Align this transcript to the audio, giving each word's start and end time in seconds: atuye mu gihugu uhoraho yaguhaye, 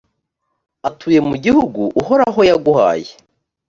atuye 0.89 1.19
mu 1.29 1.35
gihugu 1.43 1.81
uhoraho 2.01 2.39
yaguhaye, 2.49 3.11